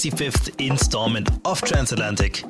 265th 0.00 0.66
installment 0.66 1.28
of 1.44 1.60
Transatlantic. 1.60 2.42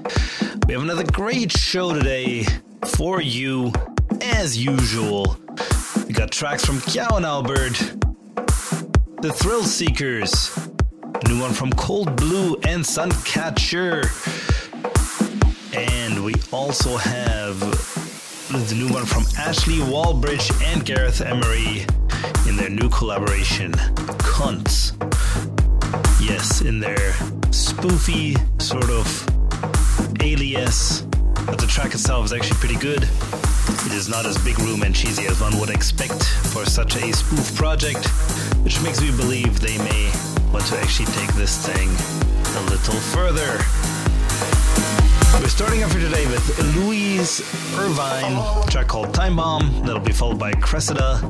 We 0.68 0.74
have 0.74 0.82
another 0.84 1.02
great 1.02 1.50
show 1.50 1.92
today 1.92 2.46
for 2.94 3.20
you, 3.20 3.72
as 4.20 4.56
usual. 4.56 5.36
We 6.06 6.12
got 6.12 6.30
tracks 6.30 6.64
from 6.64 6.76
Kyau 6.76 7.16
and 7.16 7.26
Albert, 7.26 7.72
The 9.20 9.32
Thrill 9.32 9.64
Seekers, 9.64 10.56
new 11.26 11.40
one 11.40 11.52
from 11.52 11.72
Cold 11.72 12.14
Blue 12.14 12.54
and 12.62 12.84
Suncatcher, 12.84 14.06
and 15.74 16.24
we 16.24 16.34
also 16.52 16.96
have 16.98 17.58
the 17.58 18.74
new 18.76 18.92
one 18.92 19.06
from 19.06 19.24
Ashley 19.36 19.78
Wallbridge 19.78 20.52
and 20.62 20.86
Gareth 20.86 21.20
Emery 21.20 21.84
in 22.46 22.56
their 22.56 22.70
new 22.70 22.88
collaboration, 22.90 23.72
Cunts. 24.22 24.92
Yes, 26.20 26.60
in 26.60 26.78
their 26.78 27.12
spoofy 27.50 28.36
sort 28.60 28.90
of 28.90 29.06
alias, 30.22 31.02
but 31.46 31.58
the 31.58 31.66
track 31.66 31.94
itself 31.94 32.24
is 32.24 32.32
actually 32.32 32.58
pretty 32.58 32.76
good. 32.76 33.02
It 33.02 33.92
is 33.92 34.08
not 34.08 34.26
as 34.26 34.38
big 34.44 34.58
room 34.60 34.82
and 34.82 34.94
cheesy 34.94 35.26
as 35.26 35.40
one 35.40 35.58
would 35.58 35.70
expect 35.70 36.24
for 36.52 36.64
such 36.64 36.96
a 36.96 37.12
spoof 37.12 37.54
project, 37.56 38.06
which 38.64 38.80
makes 38.82 39.00
me 39.00 39.10
believe 39.16 39.60
they 39.60 39.78
may 39.78 40.10
want 40.52 40.66
to 40.66 40.78
actually 40.78 41.06
take 41.06 41.32
this 41.34 41.66
thing 41.66 41.88
a 42.56 42.62
little 42.70 43.00
further. 43.12 43.58
We're 45.40 45.48
starting 45.48 45.82
off 45.82 45.92
here 45.92 46.02
today 46.02 46.26
with 46.26 46.76
Louise 46.76 47.40
Irvine, 47.78 48.68
track 48.68 48.88
called 48.88 49.14
Time 49.14 49.36
Bomb. 49.36 49.82
That'll 49.84 50.00
be 50.00 50.12
followed 50.12 50.38
by 50.38 50.52
Cressida, 50.52 51.20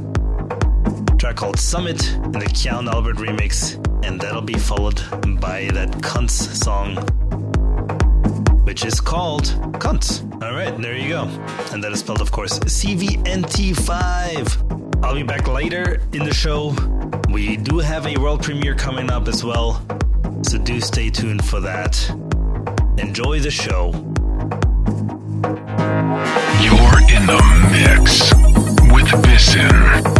track 1.18 1.36
called 1.36 1.58
Summit 1.58 2.10
and 2.12 2.34
the 2.34 2.46
Keanu 2.46 2.92
Albert 2.92 3.16
remix, 3.16 3.79
and 4.02 4.20
that'll 4.20 4.42
be 4.42 4.58
followed 4.58 5.00
by 5.40 5.68
that 5.72 5.90
Cunts 6.02 6.30
song, 6.30 6.96
which 8.64 8.84
is 8.84 9.00
called 9.00 9.44
Cunts. 9.78 10.22
All 10.42 10.54
right, 10.54 10.76
there 10.80 10.96
you 10.96 11.08
go. 11.08 11.22
And 11.72 11.82
that 11.84 11.92
is 11.92 12.00
spelled, 12.00 12.20
of 12.20 12.30
course, 12.30 12.58
CVNT5. 12.58 15.04
I'll 15.04 15.14
be 15.14 15.22
back 15.22 15.48
later 15.48 16.02
in 16.12 16.24
the 16.24 16.34
show. 16.34 16.74
We 17.30 17.56
do 17.56 17.78
have 17.78 18.06
a 18.06 18.16
world 18.16 18.42
premiere 18.42 18.74
coming 18.74 19.10
up 19.10 19.28
as 19.28 19.44
well, 19.44 19.82
so 20.42 20.58
do 20.58 20.80
stay 20.80 21.10
tuned 21.10 21.44
for 21.44 21.60
that. 21.60 22.10
Enjoy 22.98 23.38
the 23.40 23.50
show. 23.50 23.92
You're 26.62 27.00
in 27.08 27.26
the 27.26 27.40
mix 27.72 28.30
with 28.92 29.08
Bissin 29.24 30.19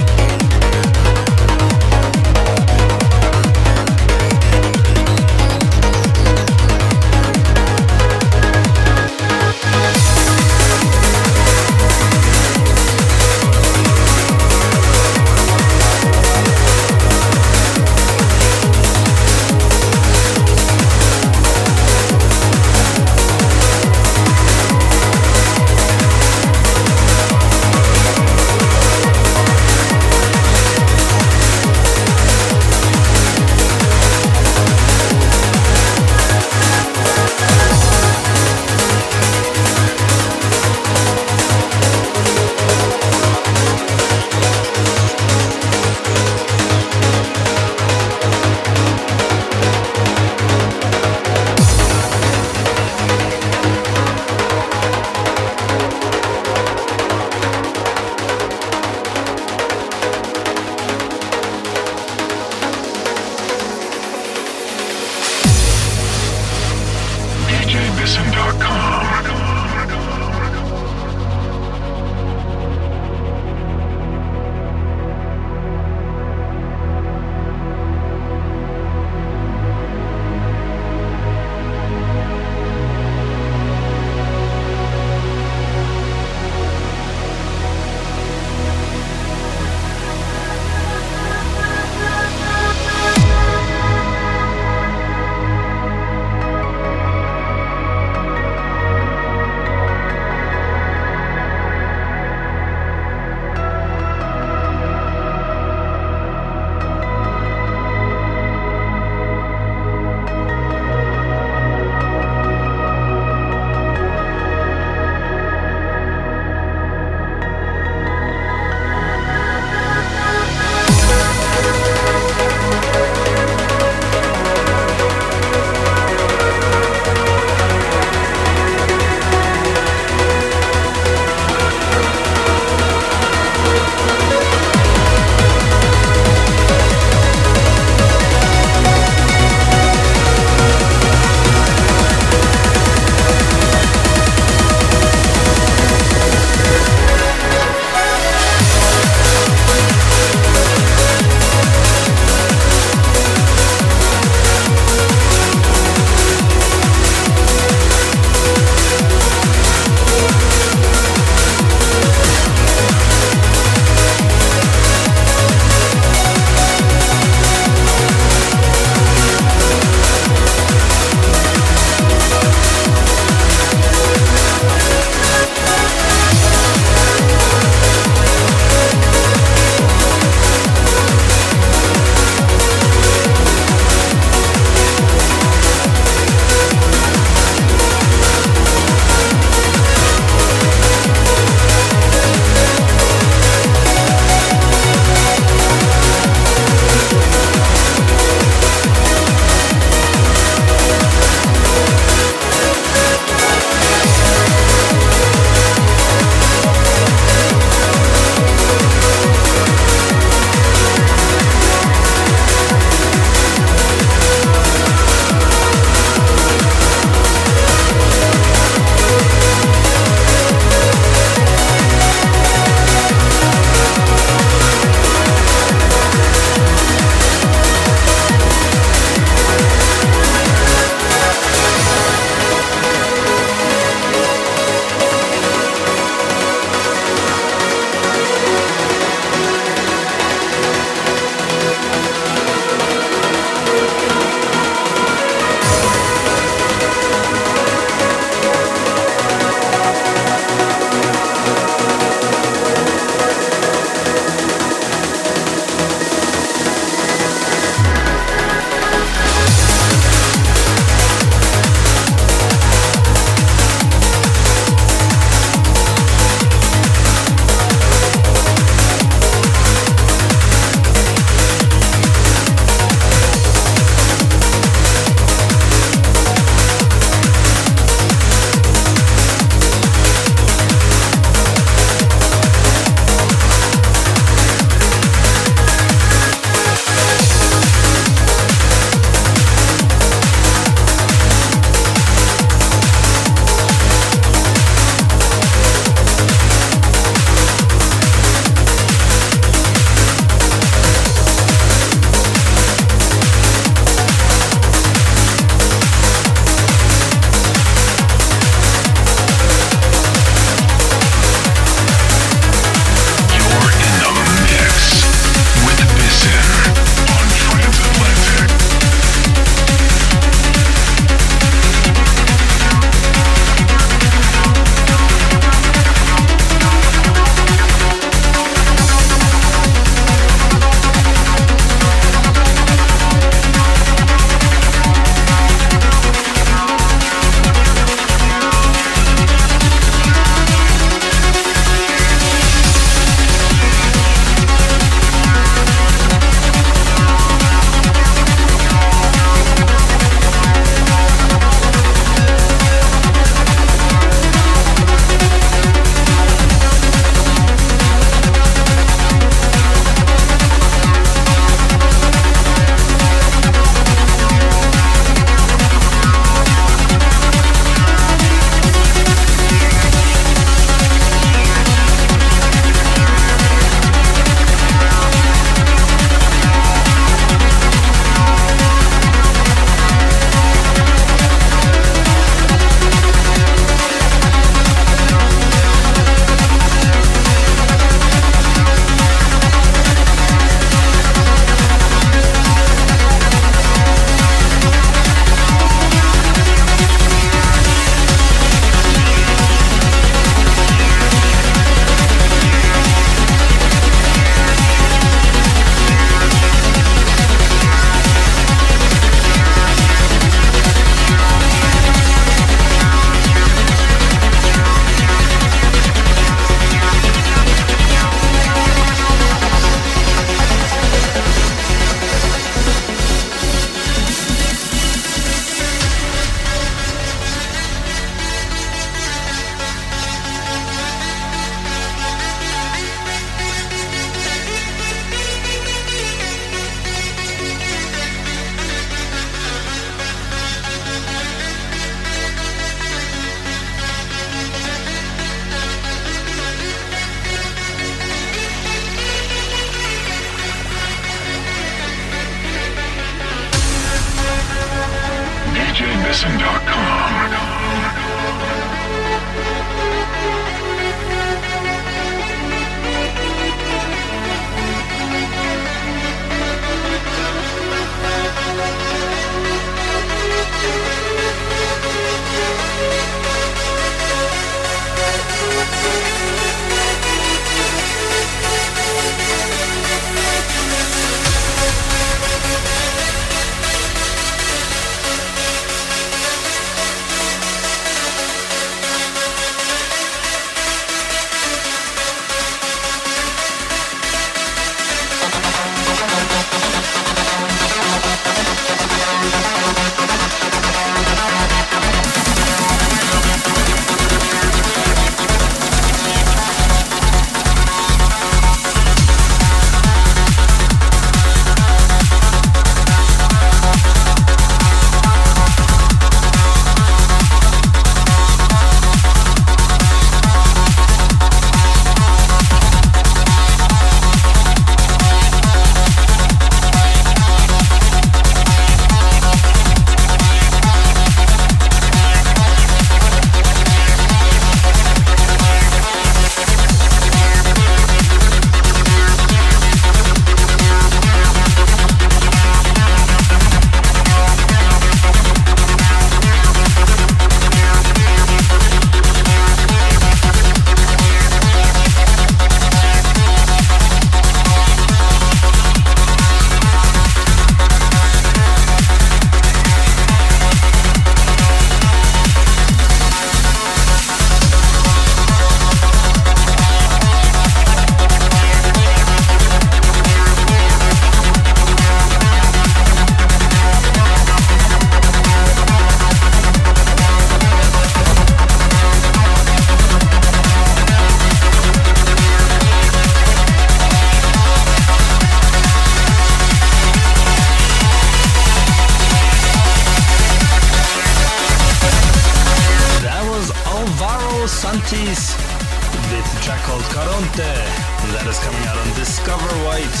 right. 599.78 600.00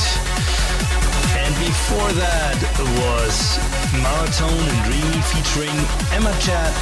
And 1.38 1.54
before 1.62 2.10
that 2.18 2.58
was 2.98 3.58
Marathon 4.02 4.50
and 4.50 4.80
Dreamy 4.90 5.22
featuring 5.30 5.76
Emma 6.10 6.34
Chatt 6.42 6.74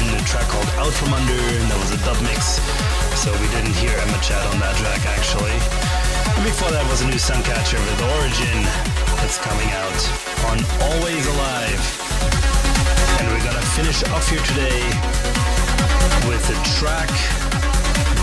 in 0.00 0.08
a 0.16 0.22
track 0.24 0.48
called 0.48 0.68
Out 0.80 0.92
From 0.96 1.12
Under, 1.12 1.36
and 1.36 1.68
that 1.68 1.80
was 1.80 1.92
a 1.92 2.00
dub 2.00 2.16
mix. 2.24 2.64
So 3.20 3.28
we 3.40 3.48
didn't 3.52 3.76
hear 3.76 3.92
Emma 3.92 4.18
Chatt 4.24 4.40
on 4.52 4.58
that 4.60 4.72
track 4.80 5.04
actually. 5.04 5.52
And 5.52 6.44
before 6.48 6.72
that 6.72 6.84
was 6.88 7.04
a 7.04 7.06
new 7.06 7.20
Suncatcher 7.20 7.78
with 7.78 8.00
Origin 8.16 8.58
that's 9.20 9.36
coming 9.38 9.68
out 9.76 10.00
on 10.48 10.56
Always 10.90 11.24
Alive. 11.28 11.82
And 13.20 13.28
we're 13.28 13.44
gonna 13.44 13.68
finish 13.76 14.00
off 14.16 14.26
here 14.32 14.42
today 14.48 14.80
with 16.24 16.44
a 16.48 16.58
track 16.80 17.12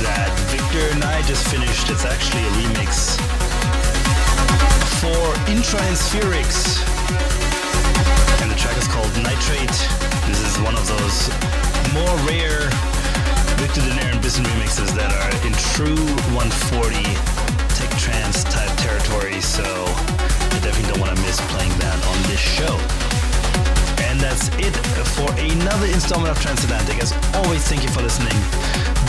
that 0.02 0.34
Victor 0.50 0.90
and 0.90 1.04
I 1.06 1.22
just 1.24 1.46
finished. 1.48 1.90
It's 1.90 2.06
actually 2.06 2.42
a 2.42 2.52
remix 2.58 3.22
for 5.02 5.34
Intranspherics. 5.50 6.78
And 8.38 8.52
the 8.52 8.56
track 8.56 8.78
is 8.78 8.88
called 8.88 9.10
Nitrate. 9.18 9.74
This 10.30 10.38
is 10.46 10.62
one 10.62 10.78
of 10.78 10.86
those 10.86 11.26
more 11.90 12.14
rare 12.30 12.70
Victor 13.58 13.82
Dinaire 13.82 14.14
and 14.14 14.22
Bissen 14.22 14.46
remixes 14.46 14.94
that 14.94 15.10
are 15.10 15.34
in 15.42 15.58
true 15.74 16.06
140 16.38 17.02
tech 17.74 17.90
trance 17.98 18.46
type 18.46 18.70
territory, 18.78 19.42
so 19.42 19.66
I 19.66 20.62
definitely 20.62 20.94
don't 20.94 21.02
want 21.02 21.18
to 21.18 21.22
miss 21.26 21.42
playing 21.50 21.74
that 21.82 21.98
on 22.06 22.18
this 22.30 22.38
show. 22.38 22.78
And 24.06 24.22
that's 24.22 24.54
it 24.62 24.76
for 25.18 25.34
another 25.34 25.90
installment 25.90 26.30
of 26.30 26.38
Transatlantic. 26.46 27.02
As 27.02 27.10
always, 27.42 27.66
thank 27.66 27.82
you 27.82 27.90
for 27.90 28.06
listening. 28.06 28.38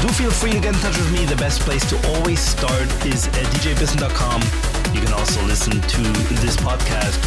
Do 0.00 0.08
feel 0.08 0.32
free 0.32 0.56
to 0.56 0.60
get 0.60 0.72
in 0.72 0.80
touch 0.80 0.96
with 0.96 1.12
me. 1.12 1.26
The 1.26 1.36
best 1.36 1.60
place 1.60 1.84
to 1.92 2.00
always 2.16 2.40
start 2.40 2.88
is 3.04 3.28
at 3.28 3.44
djbissen.com 3.60 4.71
you 4.94 5.00
can 5.00 5.12
also 5.12 5.42
listen 5.44 5.72
to 5.72 6.02
this 6.42 6.56
podcast 6.56 7.18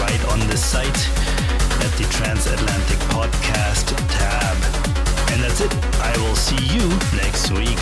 right 0.00 0.24
on 0.32 0.40
the 0.48 0.56
site 0.56 1.08
at 1.84 1.92
the 1.98 2.04
Transatlantic 2.10 2.98
Podcast 3.10 3.94
tab. 4.08 4.56
And 5.32 5.42
that's 5.42 5.60
it. 5.60 5.74
I 6.00 6.16
will 6.18 6.36
see 6.36 6.56
you 6.72 6.88
next 7.16 7.50
week. 7.50 7.80